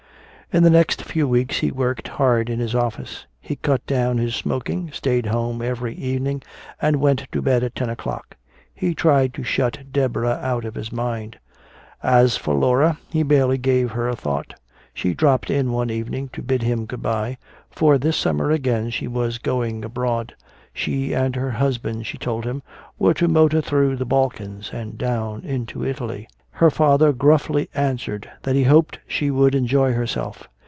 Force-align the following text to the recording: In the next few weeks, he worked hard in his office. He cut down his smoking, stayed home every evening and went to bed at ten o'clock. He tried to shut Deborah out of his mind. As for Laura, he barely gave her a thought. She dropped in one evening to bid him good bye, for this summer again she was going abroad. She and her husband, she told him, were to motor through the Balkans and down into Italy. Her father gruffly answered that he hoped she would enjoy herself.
In 0.53 0.63
the 0.63 0.69
next 0.69 1.03
few 1.03 1.29
weeks, 1.29 1.59
he 1.59 1.71
worked 1.71 2.09
hard 2.09 2.49
in 2.49 2.59
his 2.59 2.75
office. 2.75 3.25
He 3.39 3.55
cut 3.55 3.85
down 3.85 4.17
his 4.17 4.35
smoking, 4.35 4.91
stayed 4.91 5.27
home 5.27 5.61
every 5.61 5.95
evening 5.95 6.43
and 6.81 6.97
went 6.99 7.25
to 7.31 7.41
bed 7.41 7.63
at 7.63 7.73
ten 7.73 7.89
o'clock. 7.89 8.35
He 8.75 8.93
tried 8.93 9.33
to 9.35 9.43
shut 9.43 9.93
Deborah 9.93 10.41
out 10.43 10.65
of 10.65 10.75
his 10.75 10.91
mind. 10.91 11.39
As 12.03 12.35
for 12.35 12.53
Laura, 12.53 12.97
he 13.13 13.23
barely 13.23 13.57
gave 13.57 13.91
her 13.91 14.09
a 14.09 14.15
thought. 14.17 14.53
She 14.93 15.13
dropped 15.13 15.49
in 15.49 15.71
one 15.71 15.89
evening 15.89 16.27
to 16.33 16.41
bid 16.41 16.63
him 16.63 16.85
good 16.85 17.01
bye, 17.01 17.37
for 17.69 17.97
this 17.97 18.17
summer 18.17 18.51
again 18.51 18.89
she 18.89 19.07
was 19.07 19.37
going 19.37 19.85
abroad. 19.85 20.35
She 20.73 21.13
and 21.13 21.33
her 21.37 21.51
husband, 21.51 22.05
she 22.07 22.17
told 22.17 22.43
him, 22.43 22.61
were 22.99 23.13
to 23.13 23.29
motor 23.29 23.61
through 23.61 23.95
the 23.95 24.05
Balkans 24.05 24.71
and 24.73 24.97
down 24.97 25.45
into 25.45 25.85
Italy. 25.85 26.27
Her 26.55 26.69
father 26.69 27.11
gruffly 27.13 27.69
answered 27.73 28.29
that 28.43 28.55
he 28.55 28.65
hoped 28.65 28.99
she 29.07 29.31
would 29.31 29.55
enjoy 29.55 29.93
herself. 29.93 30.47